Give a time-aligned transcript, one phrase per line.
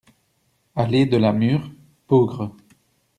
[0.75, 1.69] Allée de la Mûre,
[2.07, 2.55] Peaugres